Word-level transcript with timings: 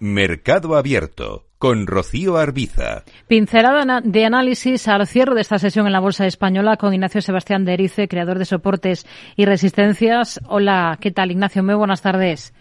Mercado 0.00 0.76
Abierto 0.76 1.44
con 1.58 1.86
Rocío 1.88 2.36
Arbiza. 2.36 3.02
Pincelada 3.26 4.00
de 4.02 4.24
análisis 4.24 4.86
al 4.86 5.04
cierre 5.06 5.34
de 5.34 5.40
esta 5.40 5.58
sesión 5.58 5.86
en 5.86 5.92
la 5.92 5.98
Bolsa 6.00 6.26
Española 6.26 6.76
con 6.76 6.94
Ignacio 6.94 7.20
Sebastián 7.20 7.64
de 7.64 7.74
Erice, 7.74 8.06
creador 8.06 8.38
de 8.38 8.44
soportes 8.44 9.06
y 9.36 9.44
resistencias. 9.44 10.40
Hola, 10.48 10.96
¿qué 11.00 11.10
tal 11.10 11.32
Ignacio? 11.32 11.64
Muy 11.64 11.74
buenas 11.74 12.00
tardes. 12.00 12.54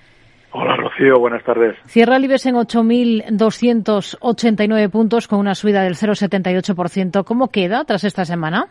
Hola 0.51 0.77
Rocío, 0.77 1.19
buenas 1.19 1.43
tardes. 1.43 1.75
Cierra 1.85 2.15
el 2.15 2.25
IBEX 2.25 2.47
en 2.47 2.55
8.289 2.55 4.89
puntos 4.89 5.27
con 5.27 5.37
una 5.39 5.53
subida 5.53 5.83
del 5.83 5.93
0,78%. 5.93 7.23
¿Cómo 7.23 7.49
queda 7.49 7.85
tras 7.85 8.03
esta 8.03 8.25
semana? 8.25 8.69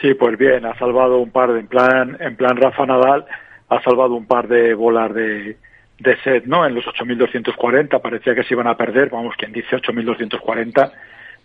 Sí, 0.00 0.14
pues 0.14 0.36
bien, 0.36 0.66
ha 0.66 0.76
salvado 0.78 1.18
un 1.18 1.30
par 1.30 1.52
de, 1.52 1.60
en 1.60 1.68
plan, 1.68 2.16
en 2.20 2.34
plan 2.36 2.56
Rafa 2.56 2.84
Nadal, 2.84 3.26
ha 3.68 3.80
salvado 3.82 4.14
un 4.14 4.26
par 4.26 4.48
de 4.48 4.74
bolas 4.74 5.14
de, 5.14 5.56
de 5.98 6.16
set, 6.22 6.44
¿no? 6.44 6.66
En 6.66 6.74
los 6.74 6.84
8.240 6.84 8.00
parecía 8.00 8.34
que 8.34 8.44
se 8.44 8.54
iban 8.54 8.66
a 8.66 8.76
perder, 8.76 9.10
vamos, 9.10 9.34
quien 9.36 9.52
dice 9.52 9.76
8.240, 9.76 10.92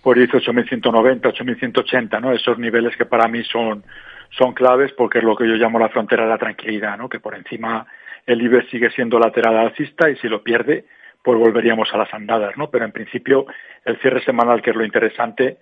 pues 0.01 0.19
dice 0.19 0.37
8.190, 0.37 1.21
8.180, 1.21 2.21
¿no? 2.21 2.31
Esos 2.33 2.57
niveles 2.57 2.95
que 2.97 3.05
para 3.05 3.27
mí 3.27 3.43
son, 3.43 3.83
son 4.31 4.53
claves 4.53 4.91
porque 4.93 5.19
es 5.19 5.23
lo 5.23 5.35
que 5.35 5.47
yo 5.47 5.55
llamo 5.55 5.79
la 5.79 5.89
frontera 5.89 6.23
de 6.23 6.29
la 6.29 6.37
tranquilidad, 6.37 6.97
¿no? 6.97 7.07
Que 7.07 7.19
por 7.19 7.35
encima 7.35 7.85
el 8.25 8.41
IBEX 8.41 8.69
sigue 8.69 8.89
siendo 8.91 9.19
lateral 9.19 9.57
alcista 9.57 10.09
y 10.09 10.17
si 10.17 10.27
lo 10.27 10.43
pierde, 10.43 10.85
pues 11.23 11.37
volveríamos 11.37 11.93
a 11.93 11.97
las 11.97 12.13
andadas, 12.13 12.57
¿no? 12.57 12.69
Pero 12.69 12.85
en 12.85 12.91
principio 12.91 13.45
el 13.85 13.97
cierre 13.99 14.23
semanal, 14.23 14.61
que 14.61 14.71
es 14.71 14.75
lo 14.75 14.83
interesante 14.83 15.57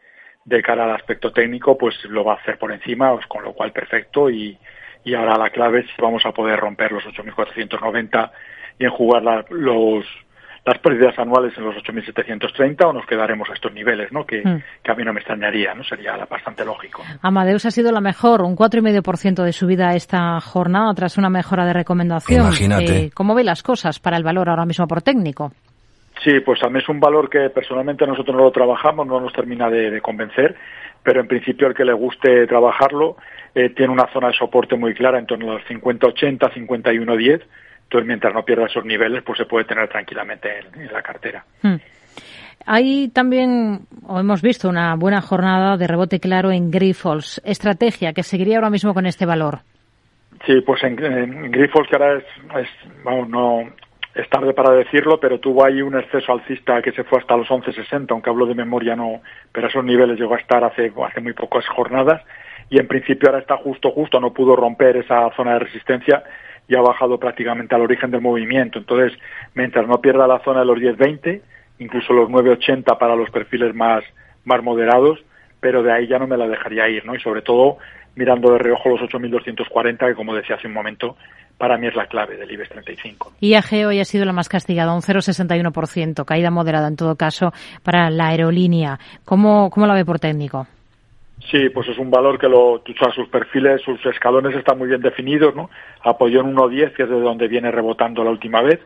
de 0.45 0.61
cara 0.63 0.85
al 0.85 0.95
aspecto 0.95 1.31
técnico, 1.31 1.77
pues 1.77 2.03
lo 2.05 2.23
va 2.23 2.33
a 2.33 2.37
hacer 2.37 2.57
por 2.57 2.71
encima, 2.71 3.13
pues 3.13 3.27
con 3.27 3.43
lo 3.43 3.53
cual 3.53 3.71
perfecto 3.71 4.29
y, 4.29 4.57
y 5.03 5.15
ahora 5.15 5.37
la 5.37 5.49
clave 5.49 5.81
es 5.81 5.85
si 5.87 6.01
vamos 6.01 6.25
a 6.25 6.31
poder 6.31 6.59
romper 6.59 6.91
los 6.91 7.03
8.490 7.05 8.31
y 8.79 8.85
enjugar 8.85 9.23
la, 9.23 9.45
los, 9.49 10.05
las 10.65 10.79
pérdidas 10.79 11.17
anuales 11.17 11.53
en 11.57 11.65
los 11.65 11.75
8.730 11.75 12.85
o 12.85 12.93
nos 12.93 13.05
quedaremos 13.05 13.49
a 13.49 13.53
estos 13.53 13.73
niveles, 13.73 14.11
¿no? 14.11 14.25
Que, 14.25 14.41
mm. 14.43 14.61
que, 14.83 14.91
a 14.91 14.95
mí 14.95 15.03
no 15.03 15.13
me 15.13 15.19
extrañaría, 15.19 15.73
¿no? 15.73 15.83
Sería 15.83 16.15
bastante 16.29 16.65
lógico. 16.65 17.03
Amadeus 17.21 17.65
ha 17.65 17.71
sido 17.71 17.91
la 17.91 18.01
mejor, 18.01 18.41
un 18.41 18.55
4,5% 18.55 19.43
de 19.43 19.53
subida 19.53 19.95
esta 19.95 20.39
jornada 20.41 20.93
tras 20.93 21.17
una 21.17 21.29
mejora 21.29 21.65
de 21.65 21.73
recomendación. 21.73 22.41
Imagínate. 22.41 23.05
Eh, 23.05 23.11
¿Cómo 23.13 23.35
ve 23.35 23.43
las 23.43 23.63
cosas 23.63 23.99
para 23.99 24.17
el 24.17 24.23
valor 24.23 24.49
ahora 24.49 24.65
mismo 24.65 24.87
por 24.87 25.01
técnico? 25.01 25.51
Sí, 26.23 26.39
pues 26.41 26.61
a 26.63 26.69
mí 26.69 26.79
es 26.79 26.89
un 26.89 26.99
valor 26.99 27.29
que 27.29 27.49
personalmente 27.49 28.05
nosotros 28.05 28.35
no 28.35 28.43
lo 28.43 28.51
trabajamos, 28.51 29.07
no 29.07 29.19
nos 29.19 29.33
termina 29.33 29.69
de, 29.69 29.89
de 29.89 30.01
convencer, 30.01 30.55
pero 31.01 31.21
en 31.21 31.27
principio 31.27 31.67
el 31.67 31.73
que 31.73 31.85
le 31.85 31.93
guste 31.93 32.45
trabajarlo 32.47 33.15
eh, 33.55 33.69
tiene 33.69 33.93
una 33.93 34.11
zona 34.11 34.27
de 34.27 34.33
soporte 34.33 34.75
muy 34.75 34.93
clara 34.93 35.17
en 35.17 35.25
torno 35.25 35.51
a 35.51 35.53
los 35.55 35.63
50-80, 35.63 36.51
51-10 36.53 37.41
entonces, 37.89 38.07
mientras 38.07 38.35
no 38.35 38.45
pierda 38.45 38.67
esos 38.67 38.85
niveles, 38.85 39.23
pues 39.23 39.39
se 39.39 39.45
puede 39.45 39.65
tener 39.65 39.89
tranquilamente 39.89 40.47
en, 40.59 40.93
la 40.93 41.01
cartera. 41.01 41.43
Hmm. 41.63 41.77
Hay 42.67 43.09
también, 43.09 43.87
o 44.05 44.19
hemos 44.19 44.43
visto, 44.43 44.69
una 44.69 44.93
buena 44.93 45.21
jornada 45.21 45.75
de 45.75 45.87
rebote 45.87 46.19
claro 46.19 46.51
en 46.51 46.69
Grifols. 46.69 47.41
¿Estrategia 47.43 48.13
que 48.13 48.21
seguiría 48.21 48.57
ahora 48.57 48.69
mismo 48.69 48.93
con 48.93 49.07
este 49.07 49.25
valor? 49.25 49.61
Sí, 50.45 50.61
pues 50.61 50.83
en, 50.83 50.97
Grifols, 51.49 51.89
que 51.89 51.95
ahora 51.95 52.19
es, 52.19 52.69
vamos, 53.03 53.27
no, 53.29 53.63
es 54.19 54.29
tarde 54.29 54.53
para 54.53 54.73
decirlo, 54.73 55.19
pero 55.19 55.39
tuvo 55.39 55.65
ahí 55.65 55.81
un 55.81 55.97
exceso 55.97 56.33
alcista 56.33 56.81
que 56.81 56.91
se 56.91 57.03
fue 57.03 57.19
hasta 57.19 57.37
los 57.37 57.47
11.60, 57.47 58.07
aunque 58.09 58.29
hablo 58.29 58.45
de 58.45 58.55
memoria 58.55 58.95
no, 58.95 59.21
pero 59.51 59.67
esos 59.67 59.83
niveles 59.83 60.19
llegó 60.19 60.35
a 60.35 60.39
estar 60.39 60.63
hace, 60.63 60.91
hace 61.05 61.21
muy 61.21 61.33
pocas 61.33 61.65
jornadas 61.67 62.21
y 62.69 62.79
en 62.79 62.87
principio 62.87 63.29
ahora 63.29 63.41
está 63.41 63.57
justo, 63.57 63.91
justo, 63.91 64.19
no 64.19 64.33
pudo 64.33 64.55
romper 64.55 64.97
esa 64.97 65.29
zona 65.35 65.53
de 65.53 65.59
resistencia 65.59 66.23
y 66.67 66.75
ha 66.75 66.81
bajado 66.81 67.19
prácticamente 67.19 67.73
al 67.73 67.81
origen 67.81 68.11
del 68.11 68.21
movimiento. 68.21 68.77
Entonces, 68.77 69.17
mientras 69.55 69.87
no 69.87 70.01
pierda 70.01 70.27
la 70.27 70.39
zona 70.43 70.59
de 70.59 70.65
los 70.65 70.77
10-20, 70.77 71.41
incluso 71.79 72.13
los 72.13 72.29
9-80 72.29 72.97
para 72.97 73.15
los 73.15 73.29
perfiles 73.31 73.73
más, 73.73 74.03
más 74.43 74.61
moderados, 74.61 75.19
pero 75.59 75.81
de 75.81 75.91
ahí 75.91 76.07
ya 76.07 76.19
no 76.19 76.27
me 76.27 76.37
la 76.37 76.47
dejaría 76.47 76.87
ir, 76.89 77.05
¿no? 77.05 77.15
Y 77.15 77.19
sobre 77.19 77.41
todo 77.41 77.77
mirando 78.19 78.51
de 78.51 78.59
reojo 78.59 78.89
los 78.89 78.99
8.240, 78.99 80.09
que 80.09 80.13
como 80.13 80.35
decía 80.35 80.57
hace 80.57 80.67
un 80.67 80.73
momento, 80.73 81.15
para 81.57 81.77
mí 81.77 81.87
es 81.87 81.95
la 81.95 82.07
clave 82.07 82.35
del 82.35 82.51
IBEX 82.51 82.69
35. 82.69 83.31
IAG 83.39 83.87
hoy 83.87 83.99
ha 83.99 84.05
sido 84.05 84.25
la 84.25 84.33
más 84.33 84.49
castigada, 84.49 84.93
un 84.93 85.01
0,61%, 85.01 86.25
caída 86.25 86.51
moderada 86.51 86.89
en 86.89 86.97
todo 86.97 87.15
caso 87.15 87.53
para 87.81 88.09
la 88.09 88.27
aerolínea. 88.27 88.99
¿Cómo, 89.23 89.69
cómo 89.69 89.87
la 89.87 89.93
ve 89.93 90.03
por 90.03 90.19
técnico? 90.19 90.67
Sí, 91.49 91.69
pues 91.69 91.87
es 91.87 91.97
un 91.97 92.11
valor 92.11 92.37
que 92.37 92.49
lo, 92.49 92.73
o 92.73 92.83
sea, 92.85 93.11
sus 93.15 93.29
perfiles, 93.29 93.81
sus 93.81 94.05
escalones 94.05 94.55
están 94.55 94.77
muy 94.77 94.89
bien 94.89 95.01
definidos, 95.01 95.55
¿no? 95.55 95.69
Apoyó 96.03 96.41
en 96.41 96.53
1.10, 96.53 96.93
que 96.93 97.03
es 97.03 97.09
de 97.09 97.19
donde 97.19 97.47
viene 97.47 97.71
rebotando 97.71 98.23
la 98.23 98.31
última 98.31 98.61
vez. 98.61 98.79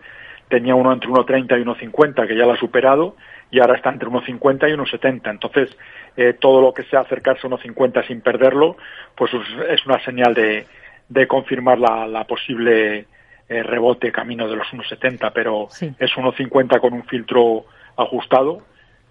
Tenía 0.50 0.76
uno 0.76 0.94
entre 0.94 1.10
1.30 1.10 1.60
y 1.60 1.64
1.50, 1.64 2.28
que 2.28 2.36
ya 2.36 2.46
lo 2.46 2.54
ha 2.54 2.58
superado, 2.58 3.16
y 3.50 3.60
ahora 3.60 3.76
está 3.76 3.90
entre 3.90 4.10
1.50 4.10 4.70
y 4.70 4.74
1.70. 4.74 5.30
Entonces, 5.30 5.76
eh, 6.16 6.34
todo 6.40 6.62
lo 6.62 6.74
que 6.74 6.84
sea 6.84 7.02
acercarse 7.02 7.48
a 7.48 7.50
1.50 7.50 8.08
sin 8.08 8.22
perderlo, 8.22 8.78
pues 9.16 9.32
es 9.70 9.86
una 9.86 10.04
señal 10.04 10.34
de, 10.34 10.66
de 11.10 11.28
confirmar 11.28 11.80
la, 11.80 12.06
la 12.08 12.26
posible 12.26 13.06
eh, 13.50 13.64
rebote 13.64 14.12
camino 14.12 14.48
de 14.48 14.56
los 14.56 14.68
1.70, 14.68 15.32
pero 15.34 15.68
es 15.70 16.12
1.50 16.12 16.80
con 16.80 16.94
un 16.94 17.04
filtro 17.04 17.66
ajustado 17.98 18.64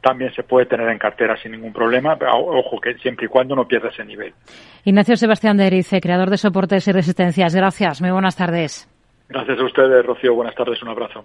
también 0.03 0.35
se 0.35 0.43
puede 0.43 0.67
tener 0.67 0.89
en 0.89 0.99
cartera 0.99 1.37
sin 1.41 1.53
ningún 1.53 1.73
problema, 1.73 2.19
ojo 2.33 2.81
que 2.81 2.95
siempre 2.95 3.27
y 3.27 3.29
cuando 3.29 3.55
no 3.55 3.67
pierda 3.67 3.89
ese 3.89 4.05
nivel. 4.05 4.35
Ignacio 4.85 5.17
Sebastián 5.17 5.57
de 5.57 5.69
Erice, 5.69 6.01
creador 6.01 6.29
de 6.29 6.37
soportes 6.37 6.87
y 6.89 6.93
resistencias. 6.93 7.55
Gracias, 7.55 8.03
muy 8.03 8.11
buenas 8.11 8.37
tardes. 8.37 8.92
Gracias 9.33 9.59
a 9.61 9.65
ustedes, 9.65 10.05
Rocío. 10.05 10.35
Buenas 10.35 10.55
tardes, 10.55 10.83
un 10.83 10.91
abrazo. 10.91 11.25